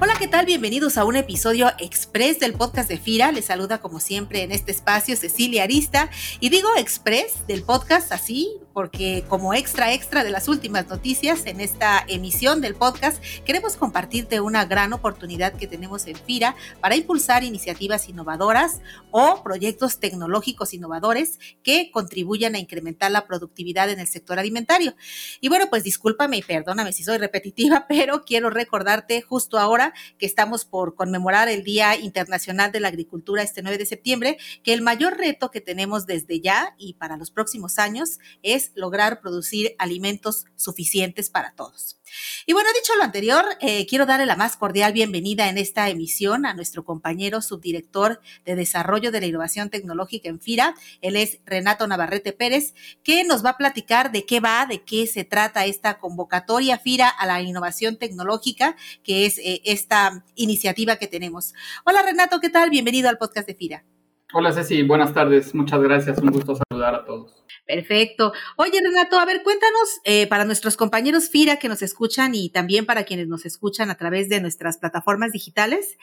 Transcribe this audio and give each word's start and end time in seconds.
Hola, 0.00 0.14
¿qué 0.16 0.28
tal? 0.28 0.46
Bienvenidos 0.46 0.96
a 0.96 1.04
un 1.04 1.16
episodio 1.16 1.72
express 1.80 2.38
del 2.38 2.52
podcast 2.52 2.88
de 2.88 2.98
FIRA. 2.98 3.32
Les 3.32 3.46
saluda 3.46 3.78
como 3.78 3.98
siempre 3.98 4.44
en 4.44 4.52
este 4.52 4.70
espacio 4.70 5.16
Cecilia 5.16 5.64
Arista. 5.64 6.08
Y 6.38 6.50
digo 6.50 6.68
express 6.76 7.44
del 7.48 7.64
podcast 7.64 8.12
así 8.12 8.48
porque 8.78 9.24
como 9.26 9.54
extra 9.54 9.92
extra 9.92 10.22
de 10.22 10.30
las 10.30 10.46
últimas 10.46 10.86
noticias 10.86 11.46
en 11.46 11.60
esta 11.60 12.04
emisión 12.06 12.60
del 12.60 12.76
podcast, 12.76 13.20
queremos 13.44 13.74
compartirte 13.74 14.40
una 14.40 14.66
gran 14.66 14.92
oportunidad 14.92 15.54
que 15.54 15.66
tenemos 15.66 16.06
en 16.06 16.14
FIRA 16.14 16.54
para 16.80 16.94
impulsar 16.94 17.42
iniciativas 17.42 18.08
innovadoras 18.08 18.80
o 19.10 19.42
proyectos 19.42 19.98
tecnológicos 19.98 20.74
innovadores 20.74 21.40
que 21.64 21.90
contribuyan 21.90 22.54
a 22.54 22.60
incrementar 22.60 23.10
la 23.10 23.26
productividad 23.26 23.90
en 23.90 23.98
el 23.98 24.06
sector 24.06 24.38
alimentario. 24.38 24.94
Y 25.40 25.48
bueno, 25.48 25.66
pues 25.68 25.82
discúlpame 25.82 26.36
y 26.36 26.42
perdóname 26.42 26.92
si 26.92 27.02
soy 27.02 27.18
repetitiva, 27.18 27.86
pero 27.88 28.22
quiero 28.24 28.48
recordarte 28.48 29.22
justo 29.22 29.58
ahora 29.58 29.92
que 30.18 30.26
estamos 30.26 30.64
por 30.64 30.94
conmemorar 30.94 31.48
el 31.48 31.64
Día 31.64 31.96
Internacional 31.96 32.70
de 32.70 32.78
la 32.78 32.86
Agricultura 32.86 33.42
este 33.42 33.60
9 33.60 33.76
de 33.76 33.86
septiembre, 33.86 34.38
que 34.62 34.72
el 34.72 34.82
mayor 34.82 35.16
reto 35.16 35.50
que 35.50 35.60
tenemos 35.60 36.06
desde 36.06 36.38
ya 36.38 36.76
y 36.78 36.94
para 36.94 37.16
los 37.16 37.32
próximos 37.32 37.80
años 37.80 38.20
es 38.44 38.67
lograr 38.74 39.20
producir 39.20 39.74
alimentos 39.78 40.44
suficientes 40.56 41.30
para 41.30 41.52
todos. 41.52 41.98
Y 42.46 42.52
bueno, 42.52 42.68
dicho 42.74 42.94
lo 42.96 43.04
anterior, 43.04 43.44
eh, 43.60 43.86
quiero 43.86 44.06
darle 44.06 44.26
la 44.26 44.36
más 44.36 44.56
cordial 44.56 44.92
bienvenida 44.92 45.48
en 45.48 45.58
esta 45.58 45.88
emisión 45.88 46.46
a 46.46 46.54
nuestro 46.54 46.84
compañero 46.84 47.42
subdirector 47.42 48.20
de 48.44 48.56
Desarrollo 48.56 49.10
de 49.12 49.20
la 49.20 49.26
Innovación 49.26 49.70
Tecnológica 49.70 50.28
en 50.28 50.40
FIRA. 50.40 50.74
Él 51.00 51.16
es 51.16 51.40
Renato 51.44 51.86
Navarrete 51.86 52.32
Pérez, 52.32 52.74
que 53.02 53.24
nos 53.24 53.44
va 53.44 53.50
a 53.50 53.56
platicar 53.58 54.12
de 54.12 54.24
qué 54.24 54.40
va, 54.40 54.66
de 54.66 54.82
qué 54.82 55.06
se 55.06 55.24
trata 55.24 55.66
esta 55.66 55.98
convocatoria 55.98 56.78
FIRA 56.78 57.08
a 57.08 57.26
la 57.26 57.42
innovación 57.42 57.98
tecnológica, 57.98 58.76
que 59.02 59.26
es 59.26 59.38
eh, 59.38 59.60
esta 59.64 60.24
iniciativa 60.34 60.96
que 60.96 61.06
tenemos. 61.06 61.54
Hola 61.84 62.02
Renato, 62.02 62.40
¿qué 62.40 62.50
tal? 62.50 62.70
Bienvenido 62.70 63.08
al 63.08 63.18
podcast 63.18 63.46
de 63.46 63.54
FIRA. 63.54 63.97
Hola 64.34 64.52
Ceci, 64.52 64.82
buenas 64.82 65.14
tardes, 65.14 65.54
muchas 65.54 65.80
gracias, 65.80 66.18
un 66.18 66.30
gusto 66.30 66.54
saludar 66.54 66.94
a 66.94 67.04
todos. 67.06 67.32
Perfecto. 67.66 68.32
Oye, 68.56 68.78
Renato, 68.82 69.18
a 69.18 69.24
ver, 69.24 69.42
cuéntanos 69.42 70.00
eh, 70.04 70.26
para 70.26 70.44
nuestros 70.44 70.76
compañeros 70.76 71.30
FIRA 71.30 71.56
que 71.56 71.68
nos 71.68 71.80
escuchan 71.80 72.34
y 72.34 72.50
también 72.50 72.84
para 72.84 73.04
quienes 73.04 73.26
nos 73.28 73.46
escuchan 73.46 73.88
a 73.90 73.94
través 73.94 74.28
de 74.28 74.42
nuestras 74.42 74.76
plataformas 74.76 75.32
digitales, 75.32 75.96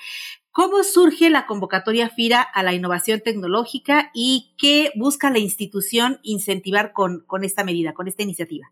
¿cómo 0.52 0.84
surge 0.84 1.30
la 1.30 1.46
convocatoria 1.46 2.10
FIRA 2.10 2.42
a 2.42 2.64
la 2.64 2.74
innovación 2.74 3.22
tecnológica 3.22 4.10
y 4.14 4.56
qué 4.58 4.92
busca 4.96 5.30
la 5.30 5.40
institución 5.40 6.20
incentivar 6.24 6.94
con, 6.94 7.24
con 7.28 7.44
esta 7.44 7.64
medida, 7.64 7.94
con 7.94 8.08
esta 8.08 8.24
iniciativa? 8.24 8.72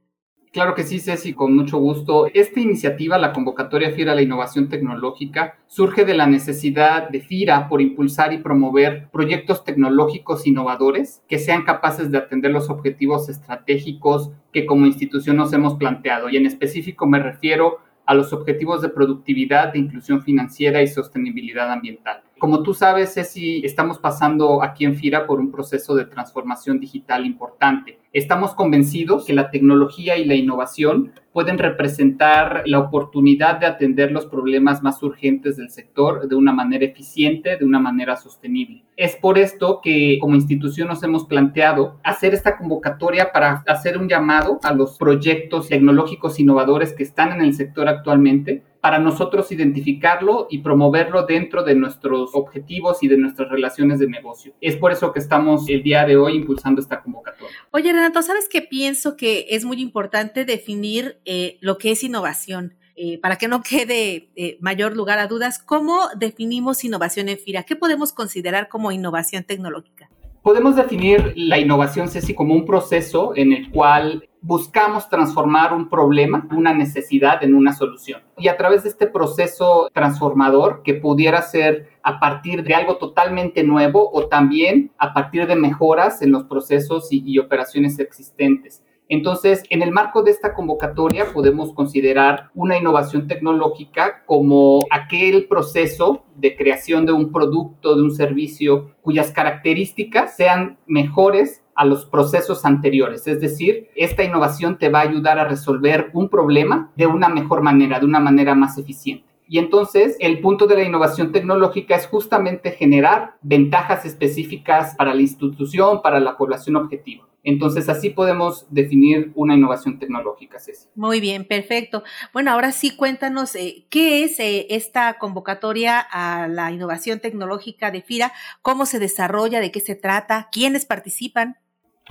Claro 0.53 0.75
que 0.75 0.83
sí, 0.83 0.99
Ceci, 0.99 1.33
con 1.33 1.55
mucho 1.55 1.79
gusto. 1.79 2.27
Esta 2.31 2.59
iniciativa, 2.59 3.17
la 3.17 3.33
convocatoria 3.33 3.89
FIRA 3.89 4.11
a 4.11 4.15
la 4.15 4.21
innovación 4.21 4.69
tecnológica, 4.69 5.57
surge 5.65 6.05
de 6.05 6.13
la 6.13 6.27
necesidad 6.27 7.09
de 7.09 7.21
FIRA 7.21 7.67
por 7.67 7.81
impulsar 7.81 8.33
y 8.33 8.37
promover 8.37 9.09
proyectos 9.11 9.63
tecnológicos 9.63 10.45
innovadores 10.45 11.23
que 11.27 11.39
sean 11.39 11.63
capaces 11.63 12.11
de 12.11 12.19
atender 12.19 12.51
los 12.51 12.69
objetivos 12.69 13.29
estratégicos 13.29 14.29
que 14.51 14.67
como 14.67 14.85
institución 14.85 15.37
nos 15.37 15.51
hemos 15.53 15.73
planteado. 15.73 16.29
Y 16.29 16.37
en 16.37 16.45
específico 16.45 17.07
me 17.07 17.17
refiero 17.17 17.79
a 18.05 18.13
los 18.13 18.31
objetivos 18.31 18.83
de 18.83 18.89
productividad, 18.89 19.73
de 19.73 19.79
inclusión 19.79 20.21
financiera 20.21 20.83
y 20.83 20.87
sostenibilidad 20.87 21.71
ambiental. 21.71 22.21
Como 22.37 22.61
tú 22.61 22.75
sabes, 22.75 23.15
Ceci, 23.15 23.65
estamos 23.65 23.97
pasando 23.97 24.61
aquí 24.61 24.85
en 24.85 24.93
FIRA 24.93 25.25
por 25.25 25.39
un 25.39 25.49
proceso 25.49 25.95
de 25.95 26.05
transformación 26.05 26.79
digital 26.79 27.25
importante. 27.25 28.02
Estamos 28.13 28.53
convencidos 28.53 29.25
que 29.25 29.33
la 29.33 29.49
tecnología 29.49 30.19
y 30.19 30.25
la 30.25 30.35
innovación 30.35 31.13
pueden 31.31 31.57
representar 31.57 32.61
la 32.67 32.77
oportunidad 32.77 33.59
de 33.59 33.65
atender 33.65 34.11
los 34.11 34.27
problemas 34.27 34.83
más 34.83 35.01
urgentes 35.01 35.57
del 35.57 35.71
sector 35.71 36.27
de 36.27 36.35
una 36.35 36.53
manera 36.53 36.85
eficiente, 36.85 37.57
de 37.57 37.65
una 37.65 37.79
manera 37.79 38.15
sostenible. 38.15 38.83
Es 38.97 39.15
por 39.15 39.39
esto 39.39 39.79
que 39.81 40.19
como 40.21 40.35
institución 40.35 40.89
nos 40.89 41.01
hemos 41.01 41.25
planteado 41.25 41.99
hacer 42.03 42.35
esta 42.35 42.55
convocatoria 42.55 43.31
para 43.31 43.63
hacer 43.65 43.97
un 43.97 44.07
llamado 44.07 44.59
a 44.61 44.75
los 44.75 44.99
proyectos 44.99 45.69
tecnológicos 45.69 46.39
innovadores 46.39 46.93
que 46.93 47.01
están 47.01 47.31
en 47.31 47.41
el 47.41 47.55
sector 47.55 47.87
actualmente 47.87 48.61
para 48.83 48.99
nosotros 48.99 49.49
identificarlo 49.53 50.47
y 50.49 50.57
promoverlo 50.57 51.25
dentro 51.25 51.63
de 51.63 51.73
nuestros 51.73 52.31
objetivos 52.33 53.01
y 53.01 53.07
de 53.07 53.15
nuestras 53.15 53.49
relaciones 53.49 53.97
de 53.99 54.07
negocio. 54.09 54.55
Es 54.59 54.75
por 54.75 54.91
eso 54.91 55.13
que 55.13 55.19
estamos 55.19 55.69
el 55.69 55.83
día 55.83 56.05
de 56.05 56.17
hoy 56.17 56.35
impulsando 56.35 56.81
esta 56.81 57.01
convocatoria. 57.01 57.55
Oye, 57.71 57.93
Renato, 57.93 58.21
¿sabes 58.21 58.49
qué 58.51 58.61
pienso 58.61 59.15
que 59.15 59.45
es 59.51 59.63
muy 59.63 59.79
importante 59.79 60.43
definir 60.43 61.17
eh, 61.23 61.59
lo 61.61 61.77
que 61.77 61.91
es 61.91 62.03
innovación? 62.03 62.75
Eh, 62.97 63.19
para 63.21 63.37
que 63.37 63.47
no 63.47 63.63
quede 63.63 64.31
eh, 64.35 64.57
mayor 64.59 64.97
lugar 64.97 65.17
a 65.17 65.27
dudas, 65.27 65.59
¿cómo 65.59 66.01
definimos 66.17 66.83
innovación 66.83 67.29
en 67.29 67.37
FIRA? 67.37 67.63
¿Qué 67.63 67.77
podemos 67.77 68.11
considerar 68.11 68.67
como 68.67 68.91
innovación 68.91 69.45
tecnológica? 69.45 70.09
Podemos 70.41 70.75
definir 70.75 71.31
la 71.37 71.57
innovación, 71.57 72.09
Ceci, 72.09 72.35
como 72.35 72.53
un 72.53 72.65
proceso 72.65 73.31
en 73.37 73.53
el 73.53 73.71
cual 73.71 74.27
buscamos 74.43 75.07
transformar 75.07 75.73
un 75.73 75.89
problema, 75.89 76.47
una 76.51 76.73
necesidad 76.73 77.41
en 77.43 77.55
una 77.55 77.73
solución. 77.73 78.21
Y 78.37 78.49
a 78.49 78.57
través 78.57 78.83
de 78.83 78.89
este 78.89 79.07
proceso 79.07 79.89
transformador 79.93 80.83
que 80.83 80.93
pudiera 80.93 81.41
ser 81.41 81.87
a 82.03 82.19
partir 82.19 82.63
de 82.63 82.75
algo 82.75 82.97
totalmente 82.97 83.63
nuevo 83.63 84.11
o 84.13 84.27
también 84.27 84.91
a 84.97 85.13
partir 85.13 85.47
de 85.47 85.55
mejoras 85.55 86.21
en 86.21 86.31
los 86.31 86.43
procesos 86.43 87.07
y, 87.09 87.39
operaciones 87.39 87.97
existentes. 87.99 88.83
Entonces, 89.07 89.63
en 89.69 89.81
el 89.81 89.91
marco 89.91 90.23
de 90.23 90.31
esta 90.31 90.53
convocatoria 90.53 91.33
podemos 91.33 91.73
considerar 91.73 92.49
una 92.53 92.77
innovación 92.77 93.27
tecnológica 93.27 94.23
como 94.25 94.85
aquel 94.91 95.47
proceso 95.47 96.25
de 96.35 96.55
creación 96.55 97.05
de 97.05 97.13
un 97.13 97.31
producto, 97.31 97.95
de 97.95 98.01
un 98.01 98.11
servicio 98.11 98.91
cuyas 99.01 99.31
características 99.31 100.35
sean 100.35 100.77
mejores 100.85 101.62
a 101.75 101.85
los 101.85 102.05
procesos 102.05 102.65
anteriores. 102.65 103.27
Es 103.27 103.41
decir, 103.41 103.89
esta 103.95 104.23
innovación 104.23 104.77
te 104.77 104.89
va 104.89 104.99
a 104.99 105.03
ayudar 105.09 105.39
a 105.39 105.47
resolver 105.47 106.09
un 106.13 106.29
problema 106.29 106.91
de 106.95 107.07
una 107.07 107.29
mejor 107.29 107.61
manera, 107.61 107.99
de 107.99 108.05
una 108.05 108.19
manera 108.19 108.55
más 108.55 108.77
eficiente. 108.77 109.25
Y 109.47 109.59
entonces 109.59 110.15
el 110.19 110.39
punto 110.39 110.67
de 110.67 110.75
la 110.75 110.83
innovación 110.83 111.31
tecnológica 111.31 111.95
es 111.95 112.07
justamente 112.07 112.71
generar 112.71 113.35
ventajas 113.41 114.05
específicas 114.05 114.95
para 114.95 115.13
la 115.13 115.21
institución, 115.21 116.01
para 116.01 116.19
la 116.19 116.37
población 116.37 116.75
objetivo. 116.75 117.27
Entonces 117.43 117.89
así 117.89 118.09
podemos 118.09 118.65
definir 118.69 119.31
una 119.35 119.55
innovación 119.55 119.99
tecnológica, 119.99 120.59
Ceci. 120.59 120.87
Muy 120.95 121.19
bien, 121.19 121.45
perfecto. 121.45 122.03
Bueno, 122.31 122.51
ahora 122.51 122.71
sí 122.71 122.95
cuéntanos 122.95 123.55
eh, 123.55 123.85
qué 123.89 124.23
es 124.23 124.39
eh, 124.39 124.67
esta 124.69 125.17
convocatoria 125.19 125.99
a 125.99 126.47
la 126.47 126.71
innovación 126.71 127.19
tecnológica 127.19 127.91
de 127.91 128.01
FIRA, 128.01 128.31
cómo 128.61 128.85
se 128.85 128.99
desarrolla, 128.99 129.59
de 129.59 129.71
qué 129.71 129.81
se 129.81 129.95
trata, 129.95 130.47
quiénes 130.51 130.85
participan. 130.85 131.57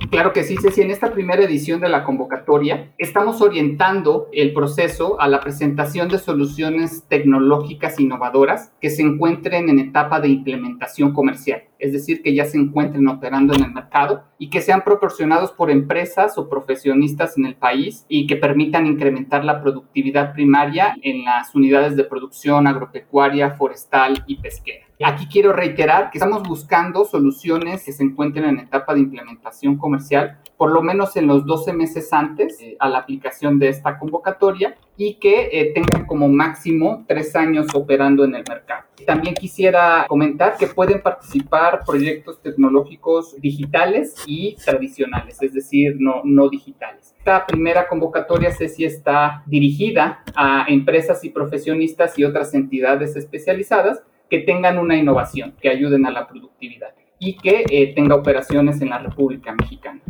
Claro 0.09 0.33
que 0.33 0.43
sí, 0.43 0.57
Ceci. 0.59 0.81
En 0.81 0.89
esta 0.89 1.11
primera 1.11 1.43
edición 1.43 1.79
de 1.79 1.87
la 1.87 2.03
convocatoria 2.03 2.91
estamos 2.97 3.41
orientando 3.41 4.27
el 4.33 4.51
proceso 4.51 5.21
a 5.21 5.27
la 5.27 5.39
presentación 5.39 6.09
de 6.09 6.17
soluciones 6.17 7.03
tecnológicas 7.07 7.99
innovadoras 7.99 8.71
que 8.81 8.89
se 8.89 9.03
encuentren 9.03 9.69
en 9.69 9.77
etapa 9.77 10.19
de 10.19 10.29
implementación 10.29 11.13
comercial, 11.13 11.65
es 11.77 11.93
decir, 11.93 12.23
que 12.23 12.33
ya 12.33 12.45
se 12.45 12.57
encuentren 12.57 13.07
operando 13.07 13.53
en 13.53 13.65
el 13.65 13.71
mercado 13.71 14.23
y 14.39 14.49
que 14.49 14.61
sean 14.61 14.83
proporcionados 14.83 15.51
por 15.51 15.69
empresas 15.69 16.39
o 16.39 16.49
profesionistas 16.49 17.37
en 17.37 17.45
el 17.45 17.55
país 17.55 18.05
y 18.07 18.25
que 18.25 18.35
permitan 18.35 18.87
incrementar 18.87 19.45
la 19.45 19.61
productividad 19.61 20.33
primaria 20.33 20.95
en 21.03 21.23
las 21.23 21.53
unidades 21.53 21.95
de 21.95 22.03
producción 22.03 22.65
agropecuaria, 22.65 23.51
forestal 23.51 24.23
y 24.25 24.37
pesquera. 24.37 24.85
Aquí 25.05 25.27
quiero 25.27 25.51
reiterar 25.51 26.11
que 26.11 26.17
estamos 26.17 26.43
buscando 26.43 27.03
soluciones 27.03 27.83
que 27.83 27.91
se 27.91 28.03
encuentren 28.03 28.45
en 28.45 28.59
etapa 28.59 28.93
de 28.93 29.01
implementación 29.01 29.77
comercial, 29.77 30.39
por 30.55 30.71
lo 30.71 30.81
menos 30.81 31.17
en 31.17 31.27
los 31.27 31.45
12 31.45 31.73
meses 31.73 32.13
antes 32.13 32.59
eh, 32.61 32.77
a 32.79 32.87
la 32.87 32.99
aplicación 32.99 33.59
de 33.59 33.67
esta 33.67 33.99
convocatoria 33.99 34.77
y 34.95 35.15
que 35.15 35.49
eh, 35.51 35.73
tengan 35.73 36.05
como 36.05 36.29
máximo 36.29 37.03
tres 37.07 37.35
años 37.35 37.67
operando 37.73 38.23
en 38.23 38.35
el 38.35 38.43
mercado. 38.47 38.83
También 39.05 39.35
quisiera 39.35 40.05
comentar 40.07 40.55
que 40.55 40.67
pueden 40.67 41.01
participar 41.01 41.83
proyectos 41.85 42.41
tecnológicos 42.41 43.35
digitales 43.41 44.15
y 44.25 44.55
tradicionales, 44.63 45.41
es 45.41 45.53
decir, 45.53 45.97
no, 45.99 46.21
no 46.23 46.47
digitales. 46.47 47.13
Esta 47.17 47.45
primera 47.45 47.87
convocatoria 47.87 48.51
si 48.51 48.85
está 48.85 49.43
dirigida 49.45 50.23
a 50.35 50.65
empresas 50.69 51.23
y 51.25 51.29
profesionistas 51.29 52.17
y 52.17 52.23
otras 52.23 52.53
entidades 52.53 53.15
especializadas 53.15 54.03
que 54.29 54.39
tengan 54.39 54.79
una 54.79 54.95
innovación, 54.95 55.53
que 55.61 55.69
ayuden 55.69 56.05
a 56.05 56.11
la 56.11 56.27
productividad 56.27 56.93
y 57.19 57.37
que 57.37 57.65
eh, 57.69 57.93
tenga 57.93 58.15
operaciones 58.15 58.81
en 58.81 58.89
la 58.89 58.99
República 58.99 59.53
Mexicana. 59.53 60.01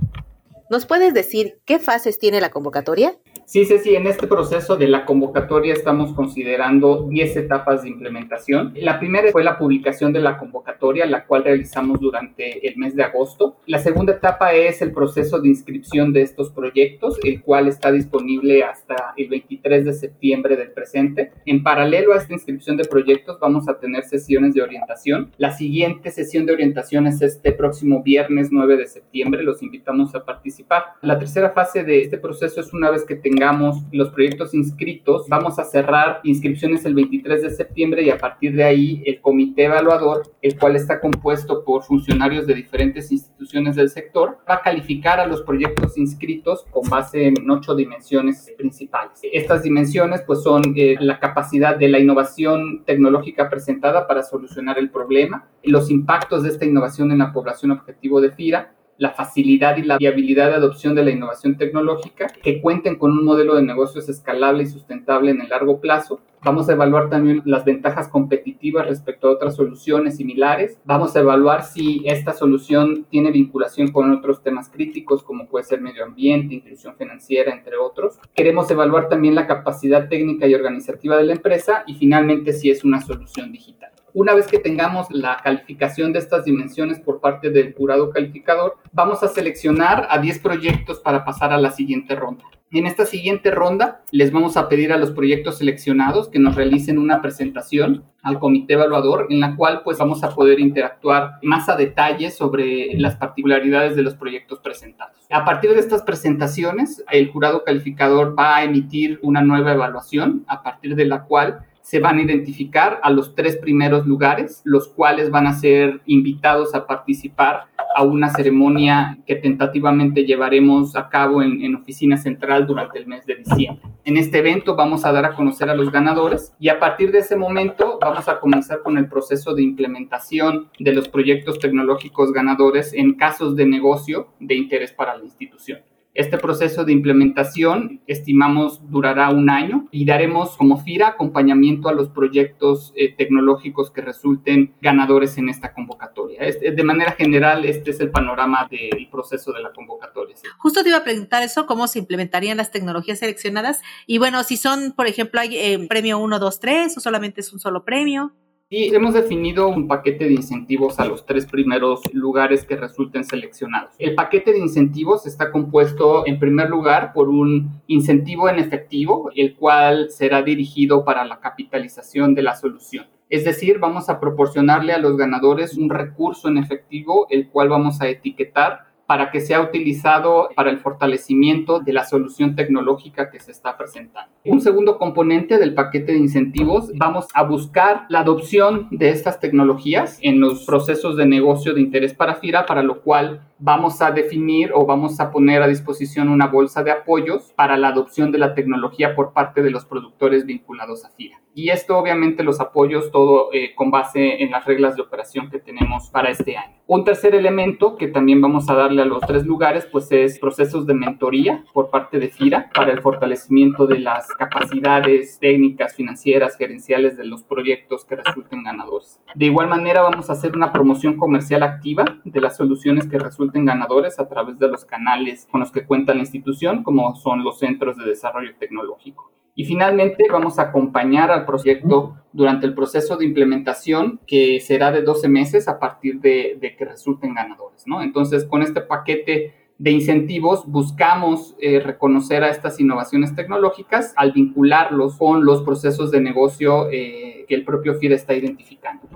¿Nos 0.73 0.87
puedes 0.87 1.13
decir 1.13 1.59
qué 1.65 1.77
fases 1.77 2.17
tiene 2.17 2.41
la 2.41 2.49
convocatoria? 2.49 3.15
Sí, 3.45 3.65
sí, 3.65 3.77
sí, 3.77 3.93
en 3.93 4.07
este 4.07 4.25
proceso 4.25 4.75
de 4.75 4.87
la 4.87 5.05
convocatoria 5.05 5.73
estamos 5.73 6.13
considerando 6.13 7.07
10 7.09 7.37
etapas 7.37 7.83
de 7.83 7.89
implementación. 7.89 8.73
La 8.77 8.97
primera 8.97 9.31
fue 9.31 9.43
la 9.43 9.59
publicación 9.59 10.13
de 10.13 10.21
la 10.21 10.39
convocatoria, 10.39 11.05
la 11.05 11.25
cual 11.25 11.43
realizamos 11.43 11.99
durante 11.99 12.67
el 12.67 12.77
mes 12.77 12.95
de 12.95 13.03
agosto. 13.03 13.57
La 13.67 13.77
segunda 13.77 14.13
etapa 14.13 14.53
es 14.53 14.81
el 14.81 14.93
proceso 14.93 15.39
de 15.39 15.49
inscripción 15.49 16.11
de 16.11 16.23
estos 16.23 16.49
proyectos, 16.49 17.19
el 17.23 17.43
cual 17.43 17.67
está 17.67 17.91
disponible 17.91 18.63
hasta 18.63 19.13
el 19.15 19.27
23 19.27 19.85
de 19.85 19.93
septiembre 19.93 20.55
del 20.55 20.71
presente. 20.71 21.33
En 21.45 21.61
paralelo 21.61 22.13
a 22.13 22.17
esta 22.17 22.33
inscripción 22.33 22.77
de 22.77 22.85
proyectos 22.85 23.39
vamos 23.39 23.69
a 23.69 23.77
tener 23.77 24.05
sesiones 24.05 24.55
de 24.55 24.63
orientación. 24.63 25.31
La 25.37 25.51
siguiente 25.51 26.09
sesión 26.09 26.47
de 26.47 26.53
orientación 26.53 27.05
es 27.05 27.21
este 27.21 27.51
próximo 27.51 28.01
viernes 28.01 28.47
9 28.51 28.77
de 28.77 28.87
septiembre. 28.87 29.43
Los 29.43 29.61
invitamos 29.61 30.15
a 30.15 30.25
participar. 30.25 30.62
La 31.01 31.19
tercera 31.19 31.51
fase 31.51 31.83
de 31.83 32.01
este 32.01 32.17
proceso 32.17 32.61
es 32.61 32.73
una 32.73 32.89
vez 32.89 33.03
que 33.05 33.15
tengamos 33.15 33.83
los 33.91 34.09
proyectos 34.09 34.53
inscritos, 34.53 35.27
vamos 35.27 35.59
a 35.59 35.63
cerrar 35.63 36.21
inscripciones 36.23 36.85
el 36.85 36.95
23 36.95 37.41
de 37.41 37.49
septiembre 37.49 38.03
y 38.03 38.09
a 38.09 38.17
partir 38.17 38.55
de 38.55 38.63
ahí 38.63 39.03
el 39.05 39.21
comité 39.21 39.65
evaluador, 39.65 40.23
el 40.41 40.57
cual 40.57 40.75
está 40.75 40.99
compuesto 40.99 41.63
por 41.63 41.83
funcionarios 41.83 42.47
de 42.47 42.55
diferentes 42.55 43.11
instituciones 43.11 43.75
del 43.75 43.89
sector, 43.89 44.39
va 44.49 44.55
a 44.55 44.61
calificar 44.61 45.19
a 45.19 45.27
los 45.27 45.41
proyectos 45.41 45.97
inscritos 45.97 46.65
con 46.71 46.89
base 46.89 47.27
en 47.27 47.49
ocho 47.49 47.75
dimensiones 47.75 48.51
principales. 48.57 49.19
Estas 49.31 49.63
dimensiones 49.63 50.21
pues 50.21 50.41
son 50.43 50.73
eh, 50.75 50.95
la 50.99 51.19
capacidad 51.19 51.75
de 51.75 51.89
la 51.89 51.99
innovación 51.99 52.83
tecnológica 52.85 53.49
presentada 53.49 54.07
para 54.07 54.23
solucionar 54.23 54.79
el 54.79 54.89
problema, 54.89 55.47
los 55.63 55.89
impactos 55.89 56.43
de 56.43 56.49
esta 56.49 56.65
innovación 56.65 57.11
en 57.11 57.19
la 57.19 57.33
población 57.33 57.71
objetivo 57.71 58.21
de 58.21 58.31
FIRA, 58.31 58.73
la 58.97 59.11
facilidad 59.11 59.77
y 59.77 59.83
la 59.83 59.97
viabilidad 59.97 60.49
de 60.49 60.55
adopción 60.55 60.95
de 60.95 61.03
la 61.03 61.11
innovación 61.11 61.57
tecnológica, 61.57 62.27
que 62.27 62.61
cuenten 62.61 62.97
con 62.97 63.11
un 63.11 63.25
modelo 63.25 63.55
de 63.55 63.63
negocios 63.63 64.09
escalable 64.09 64.63
y 64.63 64.67
sustentable 64.67 65.31
en 65.31 65.41
el 65.41 65.49
largo 65.49 65.79
plazo. 65.79 66.21
Vamos 66.43 66.67
a 66.67 66.73
evaluar 66.73 67.09
también 67.09 67.41
las 67.45 67.63
ventajas 67.63 68.09
competitivas 68.09 68.85
respecto 68.85 69.27
a 69.27 69.31
otras 69.31 69.55
soluciones 69.55 70.17
similares. 70.17 70.77
Vamos 70.83 71.15
a 71.15 71.21
evaluar 71.21 71.63
si 71.63 72.03
esta 72.05 72.33
solución 72.33 73.05
tiene 73.09 73.31
vinculación 73.31 73.91
con 73.93 74.11
otros 74.11 74.43
temas 74.43 74.69
críticos 74.69 75.23
como 75.23 75.47
puede 75.47 75.63
ser 75.63 75.79
medio 75.79 76.03
ambiente, 76.03 76.55
inclusión 76.55 76.95
financiera, 76.97 77.53
entre 77.53 77.77
otros. 77.77 78.19
Queremos 78.35 78.69
evaluar 78.69 79.07
también 79.07 79.35
la 79.35 79.47
capacidad 79.47 80.09
técnica 80.09 80.45
y 80.45 80.53
organizativa 80.53 81.15
de 81.15 81.23
la 81.23 81.33
empresa 81.33 81.85
y 81.87 81.95
finalmente 81.95 82.51
si 82.51 82.69
es 82.69 82.83
una 82.83 83.01
solución 83.01 83.53
digital. 83.53 83.92
Una 84.15 84.35
vez 84.35 84.45
que 84.45 84.59
tengamos 84.59 85.07
la 85.09 85.37
calificación 85.43 86.13
de 86.13 86.19
estas 86.19 86.45
dimensiones 86.45 86.99
por 86.99 87.19
parte 87.19 87.49
del 87.49 87.73
jurado 87.73 88.11
calificador, 88.11 88.77
vamos 88.91 89.23
a 89.23 89.27
seleccionar 89.27 90.05
a 90.07 90.19
10 90.19 90.37
proyectos 90.37 90.99
para 90.99 91.25
pasar 91.25 91.51
a 91.51 91.57
la 91.57 91.71
siguiente 91.71 92.15
ronda. 92.15 92.43
En 92.69 92.85
esta 92.85 93.07
siguiente 93.07 93.49
ronda 93.49 94.03
les 94.11 94.31
vamos 94.31 94.55
a 94.55 94.69
pedir 94.69 94.93
a 94.93 94.97
los 94.97 95.11
proyectos 95.11 95.57
seleccionados 95.57 96.29
que 96.29 96.37
nos 96.37 96.55
realicen 96.55 96.99
una 96.99 97.23
presentación 97.23 98.03
al 98.21 98.37
comité 98.37 98.73
evaluador 98.73 99.27
en 99.31 99.39
la 99.39 99.55
cual 99.55 99.81
pues 99.83 99.97
vamos 99.97 100.23
a 100.23 100.29
poder 100.29 100.59
interactuar 100.59 101.33
más 101.41 101.67
a 101.69 101.75
detalle 101.75 102.29
sobre 102.29 102.93
las 102.99 103.15
particularidades 103.15 103.95
de 103.95 104.03
los 104.03 104.13
proyectos 104.13 104.59
presentados. 104.59 105.15
A 105.31 105.43
partir 105.43 105.71
de 105.71 105.79
estas 105.79 106.03
presentaciones, 106.03 107.03
el 107.11 107.31
jurado 107.31 107.63
calificador 107.63 108.37
va 108.37 108.57
a 108.57 108.63
emitir 108.63 109.19
una 109.23 109.41
nueva 109.41 109.73
evaluación 109.73 110.43
a 110.47 110.61
partir 110.61 110.95
de 110.95 111.05
la 111.05 111.23
cual 111.23 111.65
se 111.83 111.99
van 111.99 112.17
a 112.17 112.21
identificar 112.23 112.99
a 113.03 113.11
los 113.11 113.35
tres 113.35 113.57
primeros 113.57 114.07
lugares, 114.07 114.61
los 114.63 114.87
cuales 114.87 115.29
van 115.29 115.47
a 115.47 115.53
ser 115.53 116.01
invitados 116.05 116.73
a 116.73 116.87
participar 116.87 117.65
a 117.95 118.03
una 118.03 118.29
ceremonia 118.29 119.19
que 119.27 119.35
tentativamente 119.35 120.23
llevaremos 120.23 120.95
a 120.95 121.09
cabo 121.09 121.43
en, 121.43 121.75
oficina 121.75 122.17
central 122.17 122.65
durante 122.65 122.97
el 122.97 123.05
mes 123.05 123.25
de 123.25 123.35
diciembre. 123.35 123.83
En 124.05 124.17
este 124.17 124.39
evento 124.39 124.75
vamos 124.75 125.05
a 125.05 125.11
dar 125.11 125.25
a 125.25 125.35
conocer 125.35 125.69
a 125.69 125.75
los 125.75 125.91
ganadores 125.91 126.53
y 126.57 126.69
a 126.69 126.79
partir 126.79 127.11
de 127.11 127.19
ese 127.19 127.35
momento 127.35 127.99
vamos 128.01 128.27
a 128.29 128.39
comenzar 128.39 128.81
con 128.81 128.97
el 128.97 129.09
proceso 129.09 129.53
de 129.53 129.63
implementación 129.63 130.69
de 130.79 130.93
los 130.93 131.09
proyectos 131.09 131.59
tecnológicos 131.59 132.31
ganadores 132.31 132.93
en 132.93 133.15
casos 133.15 133.55
de 133.55 133.65
negocio 133.65 134.29
de 134.39 134.55
interés 134.55 134.93
para 134.93 135.17
la 135.17 135.25
institución. 135.25 135.81
Este 136.13 136.37
proceso 136.37 136.85
de 136.85 136.93
implementación 136.93 138.01
estimamos 138.05 138.87
durará 138.91 139.31
un 139.31 139.49
año 139.49 139.87
y 139.89 140.05
daremos 140.05 140.55
como 140.57 140.77
FIRA 140.77 141.07
acompañamiento 141.07 141.89
a 141.89 141.93
los 141.93 142.09
proyectos 142.09 142.93
eh, 142.95 143.15
tecnológicos 143.15 143.89
que 143.89 144.01
resulten 144.01 144.75
ganadores 144.79 145.39
en 145.39 145.49
esta 145.49 145.73
convocatoria. 145.73 146.41
de 146.41 146.83
manera 146.83 147.13
general, 147.13 147.65
este 147.65 147.91
es 147.91 147.99
el 147.99 148.11
panorama 148.11 148.67
del 148.69 149.09
proceso 149.09 149.51
de 149.53 149.63
la 149.63 149.73
convocatoria. 149.73 150.35
Justo 150.59 150.83
te 150.83 150.89
iba 150.89 150.99
a 150.99 151.03
preguntar 151.03 151.41
eso, 151.41 151.65
cómo 151.65 151.87
se 151.87 151.97
implementarían 151.97 152.57
las 152.57 152.69
tecnologías 152.69 153.17
seleccionadas 153.17 153.81
y 154.05 154.19
bueno, 154.19 154.43
si 154.43 154.57
son, 154.57 154.91
por 154.91 155.07
ejemplo, 155.07 155.41
hay 155.41 155.57
eh, 155.57 155.87
premio 155.89 156.19
1, 156.19 156.37
2, 156.37 156.59
3 156.59 156.97
o 156.97 156.99
solamente 156.99 157.41
es 157.41 157.51
un 157.53 157.59
solo 157.59 157.83
premio. 157.83 158.33
Y 158.75 158.91
hemos 158.95 159.13
definido 159.13 159.67
un 159.67 159.87
paquete 159.87 160.25
de 160.25 160.33
incentivos 160.33 160.99
a 160.99 161.05
los 161.05 161.27
tres 161.27 161.45
primeros 161.45 162.01
lugares 162.11 162.65
que 162.65 162.75
resulten 162.75 163.23
seleccionados. 163.23 163.93
El 163.99 164.15
paquete 164.15 164.51
de 164.51 164.57
incentivos 164.57 165.27
está 165.27 165.51
compuesto 165.51 166.25
en 166.25 166.39
primer 166.39 166.71
lugar 166.71 167.13
por 167.13 167.29
un 167.29 167.83
incentivo 167.85 168.49
en 168.49 168.57
efectivo, 168.57 169.29
el 169.35 169.55
cual 169.57 170.09
será 170.09 170.41
dirigido 170.41 171.05
para 171.05 171.23
la 171.23 171.39
capitalización 171.39 172.33
de 172.33 172.41
la 172.41 172.55
solución. 172.55 173.05
Es 173.29 173.45
decir, 173.45 173.77
vamos 173.77 174.09
a 174.09 174.19
proporcionarle 174.19 174.91
a 174.91 174.97
los 174.97 175.17
ganadores 175.17 175.77
un 175.77 175.91
recurso 175.91 176.47
en 176.47 176.57
efectivo, 176.57 177.27
el 177.29 177.49
cual 177.49 177.69
vamos 177.69 178.01
a 178.01 178.07
etiquetar 178.07 178.87
para 179.05 179.31
que 179.31 179.41
sea 179.41 179.61
utilizado 179.61 180.49
para 180.55 180.69
el 180.69 180.77
fortalecimiento 180.77 181.79
de 181.79 181.93
la 181.93 182.05
solución 182.05 182.55
tecnológica 182.55 183.29
que 183.29 183.39
se 183.39 183.51
está 183.51 183.77
presentando. 183.77 184.31
Un 184.45 184.61
segundo 184.61 184.97
componente 184.97 185.57
del 185.57 185.73
paquete 185.73 186.13
de 186.13 186.19
incentivos, 186.19 186.91
vamos 186.95 187.27
a 187.33 187.43
buscar 187.43 188.05
la 188.09 188.19
adopción 188.19 188.87
de 188.91 189.09
estas 189.09 189.39
tecnologías 189.39 190.19
en 190.21 190.39
los 190.39 190.65
procesos 190.65 191.17
de 191.17 191.25
negocio 191.25 191.73
de 191.73 191.81
interés 191.81 192.13
para 192.13 192.35
FIRA, 192.35 192.65
para 192.65 192.83
lo 192.83 193.01
cual 193.01 193.41
vamos 193.65 194.01
a 194.01 194.11
definir 194.11 194.71
o 194.73 194.85
vamos 194.85 195.21
a 195.21 195.31
poner 195.31 195.63
a 195.63 195.67
disposición 195.67 196.27
una 196.27 196.47
bolsa 196.47 196.83
de 196.83 196.91
apoyos 196.91 197.53
para 197.55 197.77
la 197.77 197.87
adopción 197.87 198.29
de 198.29 198.37
la 198.37 198.53
tecnología 198.55 199.15
por 199.15 199.31
parte 199.31 199.61
de 199.61 199.71
los 199.71 199.85
productores 199.85 200.45
vinculados 200.45 201.05
a 201.05 201.09
FIRA. 201.11 201.39
Y 201.55 201.69
esto 201.69 201.97
obviamente 201.97 202.43
los 202.43 202.59
apoyos 202.59 203.09
todo 203.09 203.53
eh, 203.53 203.73
con 203.73 203.89
base 203.89 204.43
en 204.43 204.51
las 204.51 204.65
reglas 204.65 204.97
de 204.97 205.03
operación 205.03 205.49
que 205.49 205.59
tenemos 205.59 206.09
para 206.09 206.29
este 206.29 206.57
año. 206.57 206.75
Un 206.87 207.05
tercer 207.05 207.35
elemento 207.35 207.95
que 207.95 208.09
también 208.09 208.41
vamos 208.41 208.69
a 208.69 208.73
darle 208.73 209.01
a 209.01 209.05
los 209.05 209.21
tres 209.21 209.45
lugares 209.45 209.87
pues 209.89 210.11
es 210.11 210.39
procesos 210.39 210.85
de 210.85 210.95
mentoría 210.95 211.63
por 211.71 211.89
parte 211.89 212.19
de 212.19 212.27
FIRA 212.27 212.69
para 212.73 212.91
el 212.91 213.01
fortalecimiento 213.01 213.87
de 213.87 213.99
las 213.99 214.27
capacidades 214.27 215.39
técnicas, 215.39 215.95
financieras, 215.95 216.57
gerenciales 216.57 217.15
de 217.15 217.25
los 217.25 217.43
proyectos 217.43 218.03
que 218.03 218.17
resulten 218.17 218.63
ganadores. 218.63 219.02
De 219.35 219.45
igual 219.45 219.67
manera 219.67 220.01
vamos 220.01 220.29
a 220.29 220.33
hacer 220.33 220.55
una 220.55 220.71
promoción 220.71 221.17
comercial 221.17 221.63
activa 221.63 222.19
de 222.23 222.41
las 222.41 222.55
soluciones 222.55 223.07
que 223.07 223.17
resulten 223.17 223.65
ganadores 223.65 224.19
a 224.19 224.27
través 224.29 224.59
de 224.59 224.67
los 224.67 224.85
canales 224.85 225.47
con 225.49 225.59
los 225.59 225.71
que 225.71 225.85
cuenta 225.85 226.13
la 226.13 226.19
institución 226.19 226.83
como 226.83 227.15
son 227.15 227.43
los 227.43 227.59
centros 227.59 227.97
de 227.97 228.05
desarrollo 228.05 228.51
tecnológico. 228.59 229.31
Y 229.55 229.65
finalmente 229.65 230.25
vamos 230.31 230.57
a 230.57 230.63
acompañar 230.63 231.31
al 231.31 231.45
proyecto 231.45 232.17
durante 232.31 232.65
el 232.65 232.73
proceso 232.73 233.17
de 233.17 233.25
implementación 233.25 234.19
que 234.25 234.59
será 234.59 234.91
de 234.91 235.03
12 235.03 235.29
meses 235.29 235.67
a 235.67 235.79
partir 235.79 236.19
de, 236.19 236.75
que 236.77 236.85
resulten 236.85 237.35
ganadores, 237.35 237.85
¿no? 237.85 238.01
Entonces, 238.01 238.45
con 238.45 238.63
este 238.63 238.81
paquete 238.81 239.53
de 239.77 239.91
incentivos 239.91 240.65
buscamos 240.65 241.55
eh, 241.59 241.79
reconocer 241.79 242.43
a 242.43 242.49
estas 242.49 242.79
innovaciones 242.79 243.35
tecnológicas 243.35 244.13
al 244.15 244.31
vincularlos 244.31 245.17
con 245.17 245.45
los 245.45 245.63
procesos 245.63 246.09
de 246.09 246.21
negocio 246.21 246.89
eh, 246.91 247.45
que 247.47 247.55
el 247.55 247.65
propio 247.65 247.95
FIDE 247.95 248.15
está 248.15 248.33
identificando. 248.33 249.12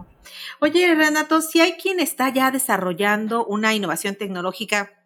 Oye, 0.59 0.93
Renato, 0.95 1.41
si 1.41 1.59
hay 1.59 1.73
quien 1.73 1.99
está 1.99 2.29
ya 2.29 2.51
desarrollando 2.51 3.45
una 3.45 3.73
innovación 3.73 4.15
tecnológica 4.15 4.97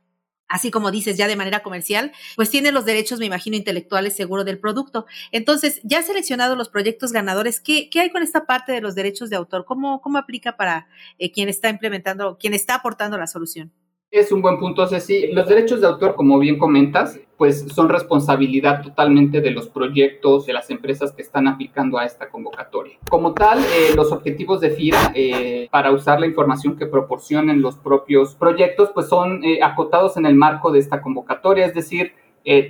así 0.51 0.69
como 0.69 0.91
dices, 0.91 1.17
ya 1.17 1.27
de 1.27 1.35
manera 1.35 1.63
comercial, 1.63 2.11
pues 2.35 2.49
tiene 2.49 2.71
los 2.71 2.85
derechos, 2.85 3.19
me 3.19 3.25
imagino, 3.25 3.55
intelectuales 3.55 4.15
seguro 4.15 4.43
del 4.43 4.59
producto. 4.59 5.05
Entonces, 5.31 5.79
ya 5.83 6.03
seleccionado 6.03 6.55
los 6.55 6.69
proyectos 6.69 7.13
ganadores, 7.13 7.61
¿qué, 7.61 7.89
hay 7.95 8.09
con 8.09 8.21
esta 8.21 8.45
parte 8.45 8.73
de 8.73 8.81
los 8.81 8.93
derechos 8.93 9.29
de 9.29 9.37
autor? 9.37 9.65
¿Cómo, 9.65 10.01
cómo 10.01 10.17
aplica 10.17 10.57
para 10.57 10.87
eh, 11.17 11.31
quien 11.31 11.47
está 11.47 11.69
implementando, 11.69 12.37
quien 12.37 12.53
está 12.53 12.75
aportando 12.75 13.17
la 13.17 13.27
solución? 13.27 13.71
Es 14.11 14.33
un 14.33 14.41
buen 14.41 14.59
punto, 14.59 14.85
Ceci. 14.87 15.27
Los 15.27 15.47
derechos 15.47 15.79
de 15.79 15.87
autor, 15.87 16.15
como 16.15 16.37
bien 16.37 16.57
comentas, 16.57 17.17
pues 17.37 17.65
son 17.73 17.87
responsabilidad 17.87 18.81
totalmente 18.81 19.39
de 19.39 19.51
los 19.51 19.69
proyectos, 19.69 20.45
de 20.45 20.51
las 20.51 20.69
empresas 20.69 21.13
que 21.13 21.21
están 21.21 21.47
aplicando 21.47 21.97
a 21.97 22.03
esta 22.03 22.29
convocatoria. 22.29 22.97
Como 23.09 23.33
tal, 23.33 23.59
eh, 23.59 23.95
los 23.95 24.11
objetivos 24.11 24.59
de 24.59 24.71
FIRA 24.71 25.13
eh, 25.15 25.69
para 25.71 25.93
usar 25.93 26.19
la 26.19 26.25
información 26.25 26.75
que 26.75 26.87
proporcionen 26.87 27.61
los 27.61 27.77
propios 27.77 28.35
proyectos, 28.35 28.89
pues 28.93 29.07
son 29.07 29.45
eh, 29.45 29.59
acotados 29.63 30.17
en 30.17 30.25
el 30.25 30.35
marco 30.35 30.73
de 30.73 30.79
esta 30.79 31.01
convocatoria, 31.01 31.65
es 31.65 31.73
decir, 31.73 32.11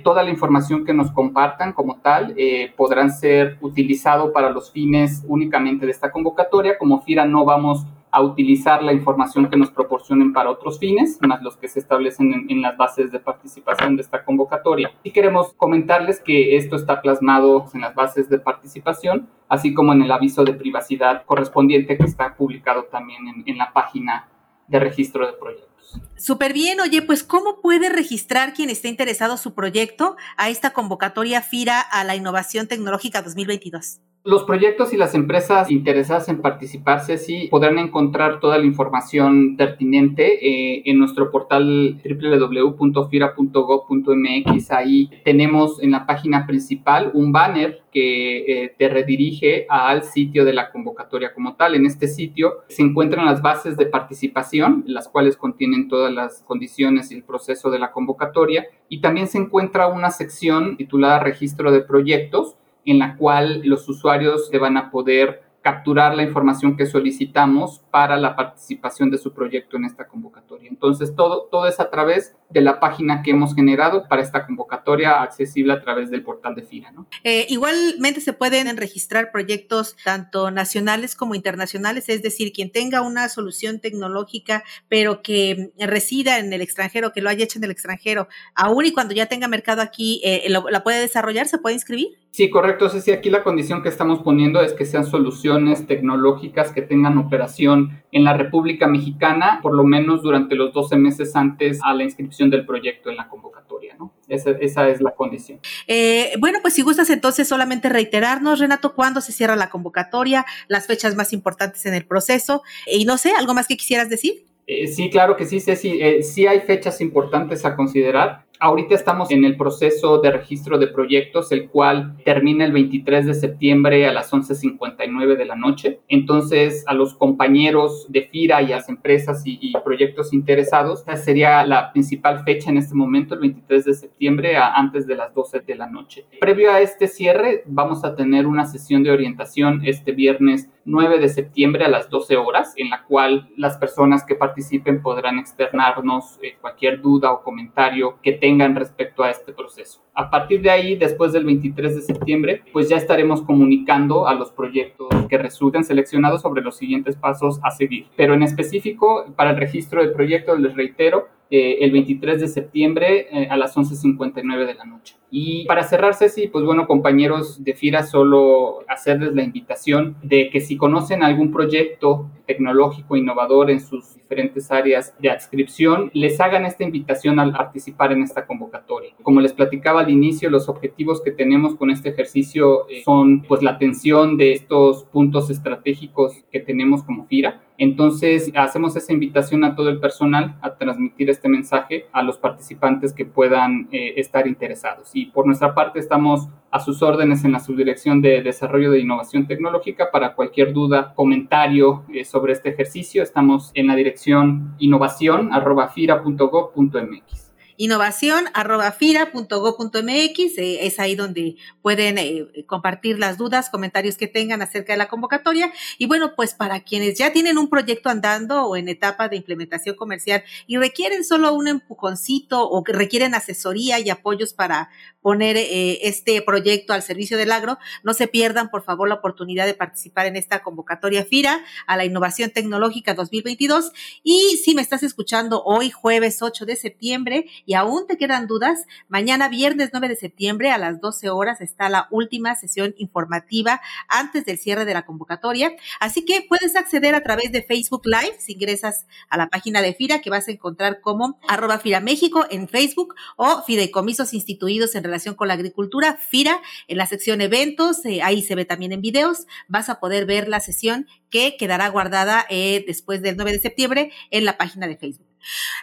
toda 0.04 0.22
la 0.22 0.30
información 0.30 0.84
que 0.84 0.92
nos 0.92 1.10
compartan 1.12 1.72
como 1.72 1.98
tal 2.02 2.36
podrán 2.76 3.10
ser 3.10 3.56
utilizado 3.62 4.30
para 4.30 4.50
los 4.50 4.70
fines 4.70 5.24
únicamente 5.26 5.86
de 5.86 5.92
esta 5.92 6.12
convocatoria. 6.12 6.76
Como 6.76 7.00
FIRA 7.00 7.24
no 7.24 7.46
vamos 7.46 7.86
a 7.86 8.01
utilizar 8.20 8.82
la 8.82 8.92
información 8.92 9.48
que 9.48 9.56
nos 9.56 9.70
proporcionen 9.70 10.32
para 10.32 10.50
otros 10.50 10.78
fines, 10.78 11.18
más 11.22 11.42
los 11.42 11.56
que 11.56 11.68
se 11.68 11.78
establecen 11.78 12.46
en, 12.48 12.60
las 12.60 12.76
bases 12.76 13.10
de 13.10 13.18
participación 13.18 13.96
de 13.96 14.02
esta 14.02 14.24
convocatoria. 14.24 14.92
Y 15.02 15.12
queremos 15.12 15.54
comentarles 15.54 16.20
que 16.20 16.56
esto 16.56 16.76
está 16.76 17.00
plasmado 17.00 17.66
en 17.72 17.80
las 17.80 17.94
bases 17.94 18.28
de 18.28 18.38
participación, 18.38 19.28
así 19.48 19.72
como 19.72 19.94
en 19.94 20.02
el 20.02 20.12
aviso 20.12 20.44
de 20.44 20.52
privacidad 20.52 21.24
correspondiente 21.24 21.96
que 21.96 22.04
está 22.04 22.36
publicado 22.36 22.84
también 22.84 23.26
en, 23.28 23.44
en 23.46 23.56
la 23.56 23.72
página 23.72 24.28
de 24.68 24.78
registro 24.78 25.26
de 25.26 25.32
proyectos. 25.32 25.72
Súper 26.16 26.52
bien, 26.52 26.80
oye, 26.80 27.02
pues 27.02 27.24
¿cómo 27.24 27.60
puede 27.60 27.88
registrar 27.88 28.52
quien 28.52 28.70
esté 28.70 28.88
interesado 28.88 29.36
su 29.36 29.54
proyecto 29.54 30.16
a 30.36 30.50
esta 30.50 30.72
convocatoria 30.72 31.40
FIRA 31.40 31.80
a 31.80 32.04
la 32.04 32.14
Innovación 32.14 32.68
Tecnológica 32.68 33.22
2022? 33.22 34.00
Los 34.24 34.44
proyectos 34.44 34.92
y 34.92 34.96
las 34.96 35.16
empresas 35.16 35.68
interesadas 35.68 36.28
en 36.28 36.40
participarse 36.40 37.18
sí 37.18 37.48
podrán 37.50 37.80
encontrar 37.80 38.38
toda 38.38 38.56
la 38.56 38.66
información 38.66 39.56
pertinente 39.56 40.46
eh, 40.46 40.82
en 40.84 41.00
nuestro 41.00 41.32
portal 41.32 42.00
www.fira.gov.mx. 42.04 44.70
Ahí 44.70 45.10
tenemos 45.24 45.82
en 45.82 45.90
la 45.90 46.06
página 46.06 46.46
principal 46.46 47.10
un 47.14 47.32
banner 47.32 47.82
que 47.90 48.64
eh, 48.64 48.72
te 48.78 48.88
redirige 48.88 49.66
al 49.68 50.04
sitio 50.04 50.44
de 50.44 50.52
la 50.52 50.70
convocatoria 50.70 51.34
como 51.34 51.56
tal. 51.56 51.74
En 51.74 51.84
este 51.84 52.06
sitio 52.06 52.58
se 52.68 52.82
encuentran 52.82 53.26
las 53.26 53.42
bases 53.42 53.76
de 53.76 53.86
participación, 53.86 54.84
las 54.86 55.08
cuales 55.08 55.36
contienen 55.36 55.88
todas 55.88 56.12
las 56.12 56.44
condiciones 56.44 57.10
y 57.10 57.16
el 57.16 57.24
proceso 57.24 57.72
de 57.72 57.80
la 57.80 57.90
convocatoria. 57.90 58.66
Y 58.88 59.00
también 59.00 59.26
se 59.26 59.38
encuentra 59.38 59.88
una 59.88 60.12
sección 60.12 60.76
titulada 60.76 61.18
Registro 61.18 61.72
de 61.72 61.80
Proyectos 61.80 62.56
en 62.84 62.98
la 62.98 63.16
cual 63.16 63.62
los 63.64 63.88
usuarios 63.88 64.48
se 64.48 64.58
van 64.58 64.76
a 64.76 64.90
poder 64.90 65.42
capturar 65.62 66.16
la 66.16 66.24
información 66.24 66.76
que 66.76 66.86
solicitamos 66.86 67.80
para 67.90 68.16
la 68.16 68.34
participación 68.34 69.10
de 69.10 69.18
su 69.18 69.32
proyecto 69.32 69.76
en 69.76 69.84
esta 69.84 70.08
convocatoria. 70.08 70.68
Entonces, 70.68 71.14
todo, 71.14 71.48
todo 71.50 71.68
es 71.68 71.78
a 71.78 71.88
través 71.88 72.34
de 72.50 72.60
la 72.60 72.80
página 72.80 73.22
que 73.22 73.30
hemos 73.30 73.54
generado 73.54 74.08
para 74.08 74.22
esta 74.22 74.44
convocatoria 74.44 75.22
accesible 75.22 75.72
a 75.72 75.80
través 75.80 76.10
del 76.10 76.24
portal 76.24 76.54
de 76.56 76.62
FIRA. 76.62 76.92
Eh, 77.22 77.46
igualmente 77.48 78.20
se 78.20 78.32
pueden 78.32 78.76
registrar 78.76 79.30
proyectos 79.30 79.96
tanto 80.04 80.50
nacionales 80.50 81.14
como 81.14 81.34
internacionales, 81.34 82.08
es 82.08 82.22
decir, 82.22 82.52
quien 82.52 82.72
tenga 82.72 83.00
una 83.00 83.28
solución 83.28 83.80
tecnológica, 83.80 84.64
pero 84.88 85.22
que 85.22 85.72
resida 85.78 86.40
en 86.40 86.52
el 86.52 86.60
extranjero, 86.60 87.12
que 87.12 87.22
lo 87.22 87.30
haya 87.30 87.44
hecho 87.44 87.60
en 87.60 87.64
el 87.64 87.70
extranjero, 87.70 88.28
aún 88.54 88.84
y 88.84 88.92
cuando 88.92 89.14
ya 89.14 89.26
tenga 89.26 89.46
mercado 89.46 89.80
aquí, 89.80 90.20
eh, 90.24 90.48
¿la 90.48 90.82
puede 90.82 91.00
desarrollar? 91.00 91.46
¿Se 91.46 91.58
puede 91.58 91.76
inscribir? 91.76 92.21
Sí, 92.34 92.48
correcto. 92.48 92.88
sí, 92.88 93.10
aquí 93.12 93.28
la 93.28 93.42
condición 93.42 93.82
que 93.82 93.90
estamos 93.90 94.20
poniendo 94.20 94.62
es 94.62 94.72
que 94.72 94.86
sean 94.86 95.04
soluciones 95.04 95.86
tecnológicas 95.86 96.72
que 96.72 96.80
tengan 96.80 97.18
operación 97.18 98.02
en 98.10 98.24
la 98.24 98.32
República 98.32 98.86
Mexicana, 98.86 99.60
por 99.60 99.74
lo 99.74 99.84
menos 99.84 100.22
durante 100.22 100.54
los 100.54 100.72
12 100.72 100.96
meses 100.96 101.36
antes 101.36 101.78
a 101.84 101.92
la 101.92 102.04
inscripción 102.04 102.48
del 102.48 102.64
proyecto 102.64 103.10
en 103.10 103.16
la 103.16 103.28
convocatoria, 103.28 103.96
¿no? 103.98 104.14
Esa, 104.28 104.52
esa 104.52 104.88
es 104.88 105.02
la 105.02 105.10
condición. 105.10 105.60
Eh, 105.86 106.32
bueno, 106.40 106.60
pues 106.62 106.72
si 106.72 106.80
gustas 106.80 107.10
entonces 107.10 107.46
solamente 107.46 107.90
reiterarnos, 107.90 108.60
Renato, 108.60 108.94
cuándo 108.94 109.20
se 109.20 109.32
cierra 109.32 109.54
la 109.54 109.68
convocatoria, 109.68 110.46
las 110.68 110.86
fechas 110.86 111.14
más 111.14 111.34
importantes 111.34 111.84
en 111.84 111.92
el 111.92 112.06
proceso 112.06 112.62
y 112.86 113.04
no 113.04 113.18
sé, 113.18 113.32
¿algo 113.38 113.52
más 113.52 113.68
que 113.68 113.76
quisieras 113.76 114.08
decir? 114.08 114.46
Eh, 114.66 114.86
sí, 114.86 115.10
claro 115.10 115.36
que 115.36 115.44
sí, 115.44 115.60
Ceci. 115.60 116.00
Eh, 116.00 116.22
sí 116.22 116.46
hay 116.46 116.60
fechas 116.60 117.00
importantes 117.00 117.64
a 117.64 117.76
considerar. 117.76 118.46
Ahorita 118.64 118.94
estamos 118.94 119.32
en 119.32 119.44
el 119.44 119.56
proceso 119.56 120.18
de 120.18 120.30
registro 120.30 120.78
de 120.78 120.86
proyectos, 120.86 121.50
el 121.50 121.68
cual 121.68 122.16
termina 122.24 122.64
el 122.64 122.70
23 122.70 123.26
de 123.26 123.34
septiembre 123.34 124.06
a 124.06 124.12
las 124.12 124.30
11.59 124.30 125.36
de 125.36 125.44
la 125.44 125.56
noche. 125.56 125.98
Entonces, 126.06 126.84
a 126.86 126.94
los 126.94 127.14
compañeros 127.14 128.06
de 128.08 128.22
FIRA 128.22 128.62
y 128.62 128.72
a 128.72 128.76
las 128.76 128.88
empresas 128.88 129.42
y, 129.44 129.72
proyectos 129.82 130.32
interesados, 130.32 131.00
esa 131.00 131.16
sería 131.16 131.66
la 131.66 131.90
principal 131.90 132.44
fecha 132.44 132.70
en 132.70 132.76
este 132.76 132.94
momento, 132.94 133.34
el 133.34 133.40
23 133.40 133.84
de 133.84 133.94
septiembre, 133.94 134.56
a 134.56 134.74
antes 134.74 135.08
de 135.08 135.16
las 135.16 135.34
12 135.34 135.58
de 135.58 135.74
la 135.74 135.88
noche. 135.88 136.26
Previo 136.38 136.70
a 136.70 136.80
este 136.80 137.08
cierre, 137.08 137.64
vamos 137.66 138.04
a 138.04 138.14
tener 138.14 138.46
una 138.46 138.66
sesión 138.66 139.02
de 139.02 139.10
orientación 139.10 139.82
este 139.84 140.12
viernes 140.12 140.70
9 140.84 141.18
de 141.18 141.28
septiembre 141.28 141.84
a 141.84 141.88
las 141.88 142.08
12 142.10 142.36
horas, 142.36 142.74
en 142.76 142.90
la 142.90 143.04
cual 143.04 143.48
las 143.56 143.76
personas 143.76 144.24
que 144.24 144.34
participen 144.34 145.02
podrán 145.02 145.38
externarnos 145.38 146.38
eh, 146.42 146.56
cualquier 146.60 147.00
duda 147.00 147.32
o 147.32 147.42
comentario 147.42 148.18
que 148.22 148.32
tengan 148.32 148.51
tengan 148.52 148.76
respecto 148.76 149.22
a 149.22 149.30
este 149.30 149.52
proceso. 149.52 150.02
A 150.12 150.28
partir 150.30 150.60
de 150.60 150.70
ahí, 150.70 150.94
después 150.94 151.32
del 151.32 151.46
23 151.46 151.96
de 151.96 152.02
septiembre, 152.02 152.62
pues 152.72 152.88
ya 152.90 152.96
estaremos 152.96 153.40
comunicando 153.40 154.28
a 154.28 154.34
los 154.34 154.50
proyectos 154.50 155.08
que 155.30 155.38
resulten 155.38 155.84
seleccionados 155.84 156.42
sobre 156.42 156.60
los 156.60 156.76
siguientes 156.76 157.16
pasos 157.16 157.60
a 157.62 157.70
seguir. 157.70 158.08
Pero 158.14 158.34
en 158.34 158.42
específico, 158.42 159.24
para 159.36 159.50
el 159.50 159.56
registro 159.56 160.02
del 160.02 160.12
proyecto, 160.12 160.54
les 160.56 160.76
reitero, 160.76 161.28
eh, 161.54 161.84
el 161.84 161.90
23 161.90 162.40
de 162.40 162.48
septiembre 162.48 163.26
eh, 163.30 163.46
a 163.50 163.58
las 163.58 163.76
11.59 163.76 164.64
de 164.64 164.72
la 164.72 164.86
noche. 164.86 165.16
Y 165.30 165.66
para 165.66 165.82
cerrar, 165.82 166.14
Ceci, 166.14 166.48
pues 166.48 166.64
bueno, 166.64 166.86
compañeros 166.86 167.62
de 167.62 167.74
FIRA, 167.74 168.04
solo 168.04 168.80
hacerles 168.88 169.34
la 169.34 169.42
invitación 169.42 170.16
de 170.22 170.48
que 170.48 170.62
si 170.62 170.78
conocen 170.78 171.22
algún 171.22 171.52
proyecto 171.52 172.30
tecnológico 172.46 173.16
innovador 173.16 173.70
en 173.70 173.80
sus 173.80 174.14
diferentes 174.14 174.70
áreas 174.70 175.14
de 175.18 175.28
adscripción, 175.30 176.10
les 176.14 176.40
hagan 176.40 176.64
esta 176.64 176.84
invitación 176.84 177.38
al 177.38 177.52
participar 177.52 178.12
en 178.12 178.22
esta 178.22 178.46
convocatoria. 178.46 179.14
Como 179.22 179.42
les 179.42 179.52
platicaba 179.52 180.00
al 180.00 180.10
inicio, 180.10 180.48
los 180.48 180.70
objetivos 180.70 181.20
que 181.22 181.32
tenemos 181.32 181.74
con 181.76 181.90
este 181.90 182.08
ejercicio 182.08 182.88
eh, 182.88 183.02
son 183.04 183.42
pues 183.42 183.62
la 183.62 183.72
atención 183.72 184.38
de 184.38 184.52
estos 184.52 185.04
puntos 185.04 185.50
estratégicos 185.50 186.44
que 186.50 186.60
tenemos 186.60 187.02
como 187.02 187.26
FIRA. 187.26 187.60
Entonces, 187.82 188.50
hacemos 188.54 188.94
esa 188.94 189.12
invitación 189.12 189.64
a 189.64 189.74
todo 189.74 189.88
el 189.88 189.98
personal 189.98 190.54
a 190.62 190.76
transmitir 190.76 191.28
este 191.28 191.48
mensaje 191.48 192.06
a 192.12 192.22
los 192.22 192.38
participantes 192.38 193.12
que 193.12 193.24
puedan 193.24 193.88
eh, 193.90 194.12
estar 194.18 194.46
interesados. 194.46 195.10
Y 195.14 195.26
por 195.26 195.46
nuestra 195.46 195.74
parte, 195.74 195.98
estamos 195.98 196.48
a 196.70 196.78
sus 196.78 197.02
órdenes 197.02 197.44
en 197.44 197.50
la 197.50 197.58
subdirección 197.58 198.22
de 198.22 198.40
Desarrollo 198.40 198.92
de 198.92 199.00
Innovación 199.00 199.48
Tecnológica 199.48 200.12
para 200.12 200.36
cualquier 200.36 200.72
duda, 200.72 201.12
comentario 201.16 202.04
eh, 202.14 202.24
sobre 202.24 202.52
este 202.52 202.68
ejercicio. 202.68 203.20
Estamos 203.20 203.72
en 203.74 203.88
la 203.88 203.96
dirección 203.96 204.76
innovación.fira.gov.mx 204.78 207.41
innovación.fira.go.mx, 207.82 210.58
eh, 210.58 210.86
es 210.86 211.00
ahí 211.00 211.16
donde 211.16 211.56
pueden 211.82 212.16
eh, 212.16 212.46
compartir 212.64 213.18
las 213.18 213.38
dudas, 213.38 213.70
comentarios 213.70 214.16
que 214.16 214.28
tengan 214.28 214.62
acerca 214.62 214.92
de 214.92 214.98
la 214.98 215.08
convocatoria. 215.08 215.72
Y 215.98 216.06
bueno, 216.06 216.36
pues 216.36 216.54
para 216.54 216.84
quienes 216.84 217.18
ya 217.18 217.32
tienen 217.32 217.58
un 217.58 217.68
proyecto 217.68 218.08
andando 218.08 218.66
o 218.66 218.76
en 218.76 218.88
etapa 218.88 219.28
de 219.28 219.34
implementación 219.34 219.96
comercial 219.96 220.44
y 220.68 220.76
requieren 220.76 221.24
solo 221.24 221.52
un 221.54 221.66
empujoncito 221.66 222.70
o 222.70 222.84
requieren 222.86 223.34
asesoría 223.34 223.98
y 223.98 224.10
apoyos 224.10 224.52
para 224.52 224.90
poner 225.22 225.56
eh, 225.56 226.00
este 226.02 226.42
proyecto 226.42 226.92
al 226.92 227.02
servicio 227.02 227.38
del 227.38 227.52
agro, 227.52 227.78
no 228.02 228.12
se 228.12 228.26
pierdan 228.26 228.70
por 228.70 228.82
favor 228.82 229.08
la 229.08 229.14
oportunidad 229.14 229.66
de 229.66 229.74
participar 229.74 230.26
en 230.26 230.36
esta 230.36 230.62
convocatoria 230.62 231.24
FIRA 231.24 231.64
a 231.86 231.96
la 231.96 232.04
Innovación 232.04 232.50
Tecnológica 232.50 233.14
2022. 233.14 233.92
Y 234.24 234.60
si 234.62 234.74
me 234.74 234.82
estás 234.82 235.04
escuchando 235.04 235.62
hoy, 235.64 235.90
jueves 235.90 236.42
8 236.42 236.66
de 236.66 236.76
septiembre, 236.76 237.46
aún 237.74 238.06
te 238.06 238.16
quedan 238.16 238.46
dudas, 238.46 238.86
mañana 239.08 239.48
viernes 239.48 239.90
9 239.92 240.08
de 240.08 240.16
septiembre 240.16 240.70
a 240.70 240.78
las 240.78 241.00
12 241.00 241.30
horas 241.30 241.60
está 241.60 241.88
la 241.88 242.08
última 242.10 242.54
sesión 242.54 242.94
informativa 242.98 243.80
antes 244.08 244.44
del 244.44 244.58
cierre 244.58 244.84
de 244.84 244.94
la 244.94 245.04
convocatoria. 245.04 245.72
Así 246.00 246.24
que 246.24 246.44
puedes 246.48 246.76
acceder 246.76 247.14
a 247.14 247.22
través 247.22 247.52
de 247.52 247.62
Facebook 247.62 248.02
Live 248.04 248.36
si 248.38 248.52
ingresas 248.52 249.06
a 249.28 249.36
la 249.36 249.48
página 249.48 249.82
de 249.82 249.94
FIRA 249.94 250.20
que 250.20 250.30
vas 250.30 250.48
a 250.48 250.52
encontrar 250.52 251.00
como 251.00 251.38
arroba 251.48 251.78
FIRA 251.78 252.00
México 252.00 252.46
en 252.50 252.68
Facebook 252.68 253.14
o 253.36 253.62
Fideicomisos 253.62 254.34
Instituidos 254.34 254.94
en 254.94 255.04
relación 255.04 255.34
con 255.34 255.48
la 255.48 255.54
agricultura, 255.54 256.16
FIRA, 256.16 256.60
en 256.88 256.98
la 256.98 257.06
sección 257.06 257.40
eventos, 257.40 258.04
eh, 258.04 258.22
ahí 258.22 258.42
se 258.42 258.54
ve 258.54 258.64
también 258.64 258.92
en 258.92 259.00
videos, 259.00 259.46
vas 259.68 259.88
a 259.88 260.00
poder 260.00 260.26
ver 260.26 260.48
la 260.48 260.60
sesión 260.60 261.06
que 261.30 261.56
quedará 261.56 261.88
guardada 261.88 262.44
eh, 262.50 262.84
después 262.86 263.22
del 263.22 263.36
9 263.36 263.52
de 263.52 263.58
septiembre 263.58 264.12
en 264.30 264.44
la 264.44 264.56
página 264.58 264.86
de 264.86 264.96
Facebook. 264.96 265.31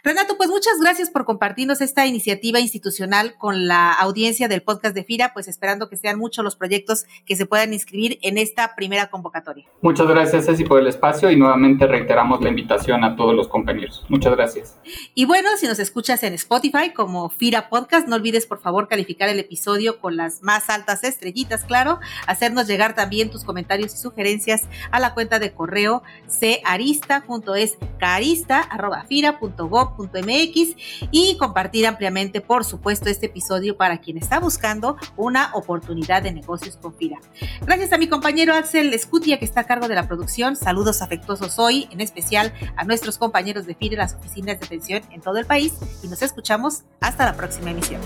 Renato, 0.04 0.38
pues 0.38 0.50
muchas 0.50 0.80
gracias 0.80 1.10
por 1.10 1.26
compartirnos 1.26 1.82
esta 1.82 2.06
iniciativa 2.06 2.60
institucional 2.60 3.36
con 3.38 3.68
la 3.68 3.92
audiencia 3.92 4.48
del 4.48 4.62
podcast 4.62 4.96
de 4.96 5.04
FIRA, 5.04 5.34
pues 5.34 5.48
esperando 5.48 5.90
que 5.90 5.98
sean 5.98 6.18
muchos 6.18 6.44
los 6.44 6.56
proyectos 6.56 7.06
que 7.26 7.36
se 7.36 7.46
puedan 7.46 7.74
inscribir 7.74 8.18
en 8.22 8.38
esta 8.38 8.76
primera 8.76 9.10
convocatoria. 9.10 9.66
Muchas 9.82 10.08
gracias, 10.08 10.46
Ceci, 10.46 10.64
por 10.64 10.80
el 10.80 10.88
espacio 10.88 11.30
y 11.32 11.36
nuevamente 11.36 11.86
reiteramos 11.88 12.42
la 12.42 12.50
invitación 12.50 13.04
a 13.04 13.16
todos 13.16 13.36
los 13.36 13.48
compañeros. 13.48 14.06
Muchas 14.10 14.36
gracias. 14.36 14.78
Y 15.14 15.26
bueno, 15.26 15.50
si 15.58 15.68
nos 15.68 15.80
escuchas 15.80 16.24
en 16.24 16.34
Spotify 16.34 16.94
como 16.94 17.30
FIRA 17.30 17.70
Podcast, 17.70 18.08
no 18.08 18.16
olvides 18.16 18.46
por 18.46 18.62
favor 18.62 18.88
calificar 18.88 19.30
el 19.30 19.40
episodio 19.40 20.00
con 20.00 20.16
las 20.16 20.42
más 20.42 20.70
altas 20.70 21.04
estrellitas, 21.04 21.66
claro, 21.66 22.00
hacernos 22.28 22.68
llegar 22.68 22.96
también 22.96 23.30
tus 23.30 23.44
comentarios 23.44 23.94
y 23.94 23.98
sugerencias 23.98 24.68
a 24.92 25.00
la 25.00 25.14
cuenta 25.14 25.40
de 25.40 25.52
correo 25.52 26.04
carista.fira.com 28.00 29.49
fira.gov.mx 29.50 30.76
y 31.12 31.38
compartir 31.38 31.88
ampliamente, 31.88 32.42
por 32.42 32.66
supuesto, 32.66 33.10
este 33.10 33.28
episodio 33.28 33.78
para 33.78 34.00
quien 34.00 34.18
está 34.18 34.40
buscando 34.40 34.98
una 35.18 35.52
oportunidad 35.54 36.24
de 36.24 36.32
negocios 36.32 36.78
con 36.78 36.94
FIRA. 36.94 37.20
Gracias 37.62 37.94
a 37.94 37.98
mi 37.98 38.08
compañero 38.08 38.54
Axel 38.54 38.94
Escutia, 38.94 39.40
que 39.40 39.46
está 39.46 39.62
a 39.62 39.66
cargo 39.66 39.88
de 39.88 39.96
la 39.96 40.08
producción. 40.08 40.56
Saludos 40.56 41.02
afectuosos 41.02 41.60
hoy, 41.60 41.88
en 41.92 42.02
especial 42.02 42.54
a 42.76 42.84
nuestros 42.84 43.18
compañeros 43.18 43.66
de 43.66 43.76
FIRA 43.76 43.98
las 43.98 44.16
oficinas 44.16 44.60
de 44.60 44.66
atención 44.66 45.04
en 45.12 45.22
todo 45.22 45.38
el 45.38 45.46
país 45.46 45.74
y 46.04 46.08
nos 46.08 46.22
escuchamos 46.22 46.84
hasta 47.00 47.26
la 47.26 47.36
próxima 47.36 47.72
emisión. 47.72 48.02